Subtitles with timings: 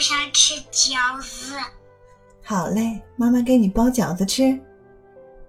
[0.00, 1.54] 想吃饺子。
[2.42, 4.58] 好嘞，妈妈给你包饺子吃。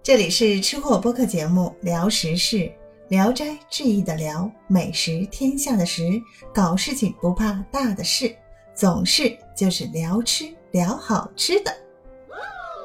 [0.03, 2.69] 这里是吃货播客节目，聊时事，
[3.07, 6.21] 聊斋志异的聊，美食天下的食，
[6.53, 8.35] 搞事情不怕大的事，
[8.75, 11.73] 总是就是聊吃聊好吃的。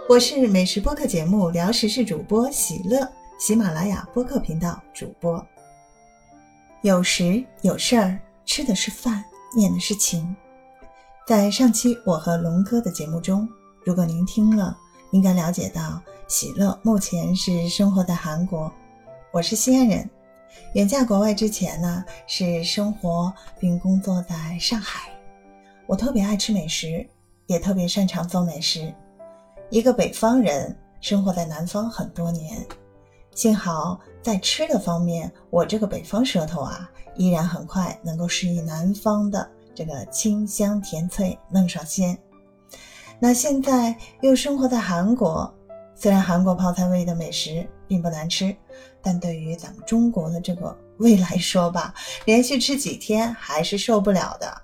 [0.08, 3.10] 我是美食播客节目聊时事主播喜乐，
[3.40, 5.44] 喜马拉雅播客频道主播。
[6.82, 9.24] 有时有事儿，吃的是饭，
[9.56, 10.34] 念的是情。
[11.26, 13.48] 在上期我和龙哥的节目中，
[13.82, 14.78] 如果您听了，
[15.10, 16.00] 应该了解到。
[16.28, 18.72] 喜乐目前是生活在韩国，
[19.32, 20.08] 我是西安人。
[20.74, 25.10] 远嫁国外之前呢，是生活并工作在上海。
[25.88, 27.04] 我特别爱吃美食，
[27.48, 28.94] 也特别擅长做美食。
[29.68, 32.64] 一个北方人生活在南方很多年，
[33.34, 42.18] 幸好在吃的方面，我这个北方舌头啊，依然很快能够适应南方的这个清香甜脆嫩爽鲜。
[43.20, 45.52] 那现在又生活在韩国。
[45.94, 48.54] 虽然韩国泡菜味的美食并不难吃，
[49.00, 51.94] 但对于咱们中国的这个胃来说吧，
[52.26, 54.62] 连续吃几天还是受不了的。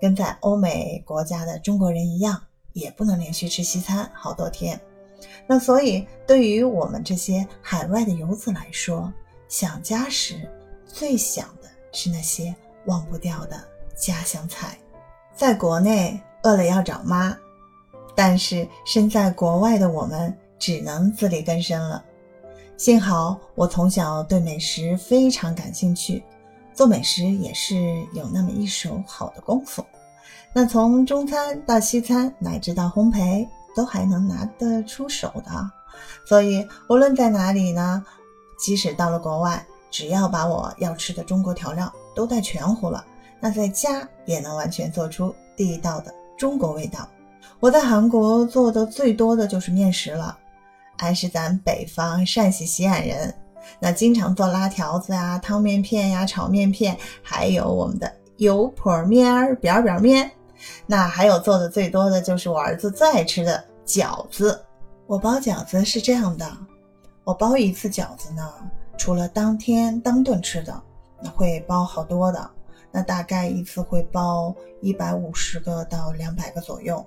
[0.00, 4.80] 跟在欧美国家的中国人一样，也不能连续吃西餐好多天。
[5.46, 9.12] 那所以，对于我们这些海外的游子来说，
[9.48, 10.50] 想家时
[10.84, 12.52] 最想的是那些
[12.86, 13.62] 忘不掉的
[13.96, 14.76] 家乡菜。
[15.34, 17.36] 在国内饿了要找妈，
[18.14, 20.36] 但是身在国外的我们。
[20.62, 22.04] 只能自力更生了。
[22.76, 26.22] 幸好我从小对美食非常感兴趣，
[26.72, 27.74] 做美食也是
[28.12, 29.84] 有那么一手好的功夫。
[30.52, 35.50] 那从中餐到西餐，乃至到烘焙，都还能拿得出手的。
[36.24, 38.06] 所以无论在哪里呢，
[38.56, 43.04] 即使到了国外，只要把我要吃的中国调料都带全乎了，
[43.42, 47.08] 那在家也能完全做出地道的中国味道。
[47.58, 50.38] 我在韩国做的最多的就是面食了。
[50.96, 53.34] 还是咱北方陕西西安人，
[53.80, 60.30] 那经常做拉条子啊、汤面片呀、炒面片，还有我们的油泼面儿、扁扁面。
[60.86, 64.64] 那还有做的最多的就是我儿子最爱吃的饺子。
[65.08, 66.46] 我包饺子是这样的，
[67.24, 68.48] 我包一次饺子呢，
[68.96, 70.80] 除了当天当顿吃的，
[71.20, 72.50] 那会包好多的，
[72.92, 77.04] 那大概一次会包一百五十个到两百个左右，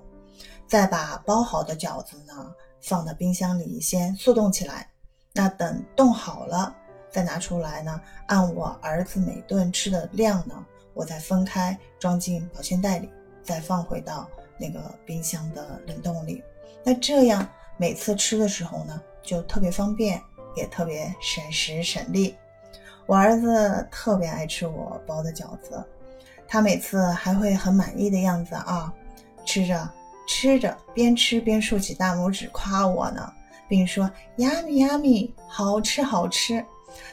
[0.66, 2.54] 再把包好的饺子呢。
[2.82, 4.88] 放到冰箱里先速冻起来，
[5.32, 6.72] 那等冻好了
[7.10, 8.00] 再拿出来呢。
[8.26, 10.64] 按我儿子每顿吃的量呢，
[10.94, 13.10] 我再分开装进保鲜袋里，
[13.42, 16.44] 再放回到那个冰箱的冷冻里。
[16.84, 20.22] 那这样每次吃的时候呢，就特别方便，
[20.54, 22.36] 也特别省时省力。
[23.06, 25.82] 我儿子特别爱吃我包的饺子，
[26.46, 28.92] 他每次还会很满意的样子啊，
[29.44, 29.88] 吃着。
[30.28, 33.32] 吃着，边吃边竖起大拇指夸我呢，
[33.68, 36.62] 并说：“yummy yummy，好吃好吃。”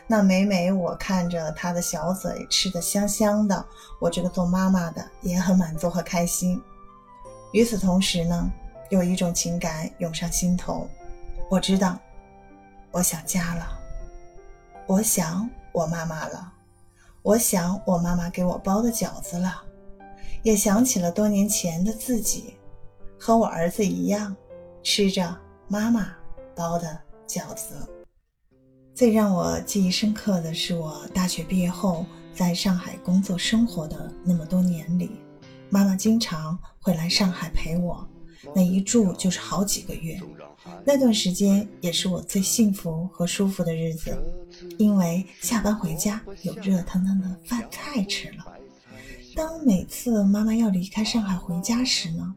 [0.08, 3.64] 那每每我看着他的小嘴吃的香香的，
[4.00, 6.60] 我这个做妈妈的也很满足和开心。
[7.52, 8.52] 与此同时呢，
[8.90, 10.90] 有一种情感涌上心头，
[11.50, 12.00] 我知道，
[12.90, 13.80] 我想家了，
[14.88, 16.54] 我想我妈妈了，
[17.24, 19.64] 我想我妈妈给我包的饺子了，
[20.44, 22.54] 也想起了多年前的自己。
[23.20, 24.36] 和我儿子一样，
[24.84, 25.36] 吃着
[25.68, 26.14] 妈妈
[26.56, 27.74] 包的饺子。
[28.94, 35.20] 最让我记忆深刻的是，我大学毕业后在上海工作生活的那么多年里，
[35.70, 38.08] 妈妈经常会来上海陪我，
[38.56, 40.20] 那一住就是好几个月。
[40.86, 44.18] 那段时间也是我最幸福和舒服的日子，
[44.78, 48.46] 因为下班回家有热腾腾的饭菜吃了。
[49.36, 52.36] 当每次妈妈要离开上海回家时呢？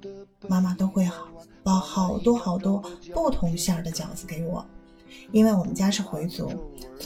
[0.48, 1.28] 妈妈都会好
[1.62, 4.64] 包好多好多不同馅儿的饺子给我，
[5.32, 6.50] 因为我们家是回族，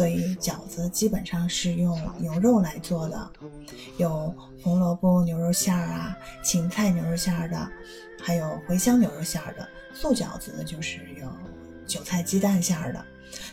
[0.00, 3.32] 所以饺子基本上是用牛肉来做的，
[3.98, 7.70] 有红萝卜牛肉馅儿啊，芹菜牛肉馅儿的，
[8.18, 9.68] 还有茴香牛肉馅儿的。
[9.92, 11.28] 素饺子，就是有
[11.86, 13.04] 韭菜鸡蛋馅儿的。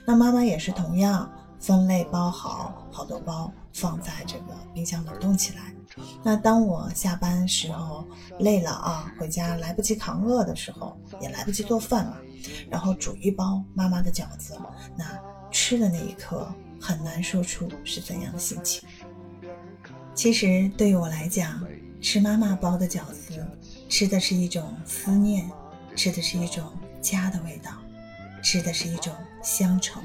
[0.05, 1.29] 那妈妈也是同样
[1.59, 5.75] 分类包好好多包，放在这个冰箱冷冻起来。
[6.23, 8.07] 那当我下班时候
[8.39, 12.17] 累了啊，回家来不及扛饿的时候，也来不及做饭了，
[12.69, 14.57] 然后煮一包妈妈的饺子，
[14.95, 15.03] 那
[15.59, 16.47] 吃的那一刻
[16.79, 18.87] 很难说出是怎样的心情。
[20.13, 21.65] 其实对于我来讲，
[21.99, 23.43] 吃妈妈包的饺子，
[23.89, 25.49] 吃的是一种思念，
[25.95, 26.63] 吃的是一种
[27.01, 27.71] 家的味道，
[28.43, 29.11] 吃的是一种
[29.41, 29.99] 乡愁。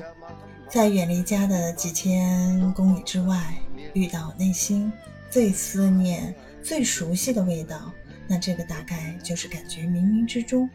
[0.71, 3.55] 在远离家的几千公里之外，
[3.93, 4.91] 遇到内心。
[5.31, 7.93] 最思念、最熟悉的味道，
[8.27, 10.69] 那这个大概就是感觉冥冥之中，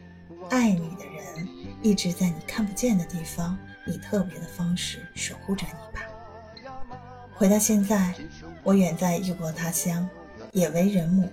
[0.50, 1.48] 爱你的人
[1.82, 3.58] 一直在你看不见的地方，
[3.88, 6.02] 以特别的方式守护着你吧。
[7.34, 8.14] 回到现在，
[8.62, 10.08] 我远在异国他乡，
[10.52, 11.30] 也为人母，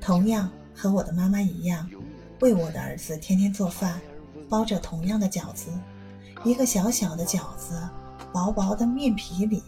[0.00, 1.88] 同样和我的妈妈一样，
[2.40, 4.00] 为我的儿子天天做饭，
[4.48, 5.70] 包着同样的饺子，
[6.44, 7.80] 一个小小的饺子，
[8.32, 9.62] 薄薄的面皮里，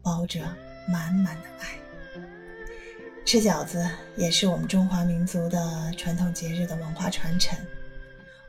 [0.00, 0.40] 包着
[0.88, 1.66] 满满的爱。
[3.24, 3.84] 吃饺子
[4.16, 7.58] 也是我们中华民族的传统节日的文化传承。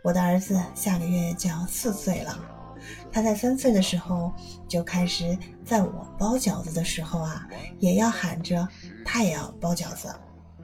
[0.03, 2.39] 我的儿子下个月就要四岁了，
[3.12, 4.31] 他在三岁的时候
[4.68, 7.47] 就开始在我包饺子的时候啊，
[7.79, 8.68] 也要喊着
[9.06, 10.13] 他也要包饺子。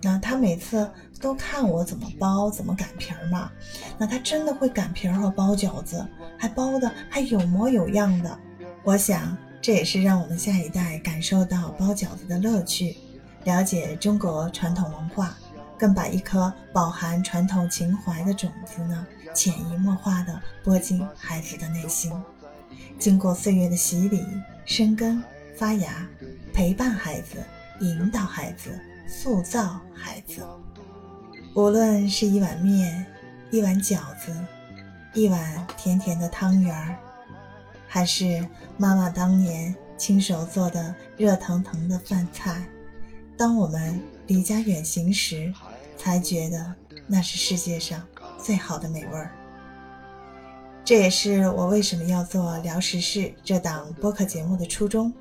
[0.01, 0.89] 那他每次
[1.21, 3.50] 都看我怎么包，怎么擀皮儿嘛。
[3.98, 6.06] 那他真的会擀皮儿和包饺子，
[6.38, 8.38] 还包的还有模有样的。
[8.83, 12.98] 我想这也是让我们下一代感受到包饺子的乐趣。
[13.45, 15.38] 了解中国传统文化，
[15.83, 22.09] 更把一颗饱含传统情怀的种子呢，潜移默化地播进孩子的内心。
[22.97, 24.25] 经过岁月的洗礼、
[24.63, 25.21] 生根、
[25.57, 26.07] 发芽，
[26.53, 27.35] 陪伴孩子，
[27.81, 30.41] 引导孩子，塑造孩子。
[31.53, 33.06] 无论是一碗面、
[33.51, 34.33] 一碗饺子、
[35.13, 36.95] 一碗甜甜的汤圆儿，
[37.89, 38.41] 还是
[38.77, 42.63] 妈妈当年亲手做的热腾腾的饭菜。
[43.36, 45.53] 当我们离家远行时，
[46.03, 46.75] 才觉得
[47.07, 48.05] 那是世界上
[48.38, 49.31] 最好的美味儿。
[50.83, 55.13] 这也是我为什么要做《聊时事》这档播客节目的初衷，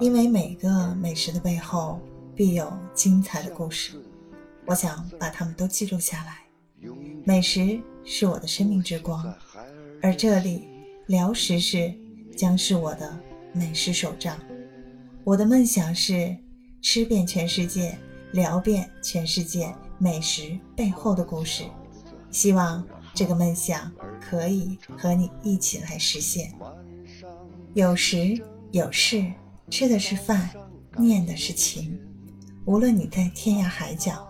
[0.00, 2.00] 因为每个美食的背后
[2.34, 4.02] 必有精彩的故事，
[4.64, 6.38] 我想把它们都记录下来。
[7.24, 9.34] 美食是我的生命之光，
[10.00, 10.66] 而这里
[11.08, 11.94] 聊时事
[12.34, 13.14] 将是我的
[13.52, 14.38] 美食手账。
[15.24, 16.34] 我的梦想是。
[16.82, 17.94] 吃遍全世界，
[18.32, 19.70] 聊遍全世界
[20.02, 21.64] 美食背后的故事，
[22.30, 22.82] 希望
[23.12, 26.50] 这个梦想可以和你一起来实现。
[27.74, 29.30] 有时有事，
[29.68, 30.48] 吃的是饭，
[30.96, 32.00] 念的是情。
[32.64, 34.26] 无论你在天涯海角，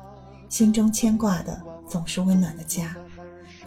[0.49, 2.97] 心中牵挂的总是温暖的家，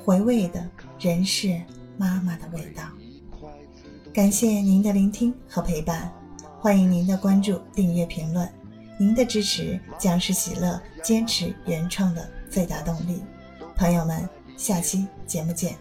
[0.03, 0.69] 回味的
[0.99, 1.57] 仍是
[1.97, 2.83] 妈妈的味道。
[4.13, 6.11] 感谢您的聆听和陪伴，
[6.59, 8.45] 欢迎您的关注、订阅、评论。
[9.03, 13.21] 您的支持将是喜乐坚持原创的最大动力。
[13.75, 15.75] 朋友们，下期节目见。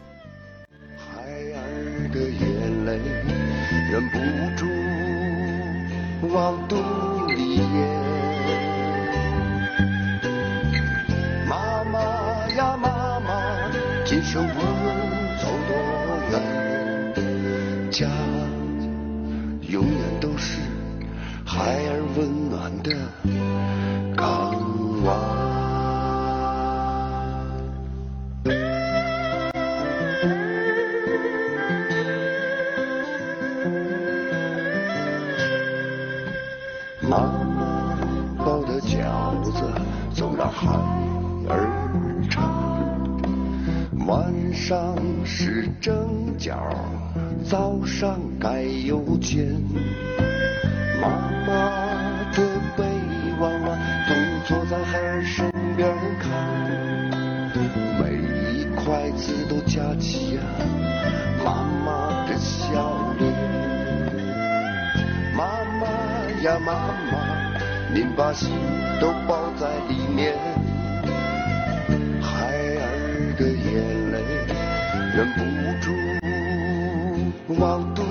[0.97, 2.99] 孩儿的眼泪
[3.93, 4.19] 忍不
[4.59, 4.67] 住
[6.35, 6.75] 往肚
[7.29, 7.65] 里咽。
[11.49, 12.01] 妈妈
[12.57, 13.71] 呀妈妈，
[14.05, 14.59] 今生无论
[15.39, 15.77] 走多
[16.33, 16.35] 远，
[17.89, 18.09] 家
[19.69, 20.21] 永远
[21.55, 22.91] 孩儿温暖的
[24.17, 24.55] 港
[25.05, 25.15] 湾。
[37.03, 37.99] 妈妈
[38.39, 39.63] 包的饺子
[40.15, 40.71] 总让孩
[41.51, 41.69] 儿
[42.31, 42.43] 馋，
[44.07, 46.57] 晚上是蒸饺，
[47.45, 49.63] 早上该有煎。
[59.73, 60.43] 子都夹起呀
[61.45, 63.33] 妈妈的笑脸。
[65.35, 65.47] 妈
[65.81, 65.87] 妈
[66.43, 66.73] 呀妈
[67.11, 67.13] 妈，
[67.95, 68.51] 您把心
[69.01, 70.35] 都包在里面，
[72.21, 74.19] 孩儿的眼泪
[75.15, 75.41] 忍不
[75.81, 75.87] 住
[77.59, 78.03] 往肚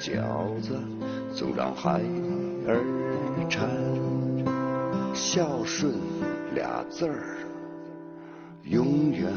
[0.00, 0.78] 饺子
[1.34, 2.00] 总让孩
[2.66, 2.80] 儿
[3.48, 3.68] 馋，
[5.14, 5.94] 孝顺
[6.54, 7.38] 俩字儿
[8.62, 9.32] 永远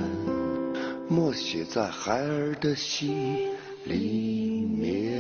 [1.10, 3.52] 默写在孩儿的心。
[3.86, 5.11] 里面。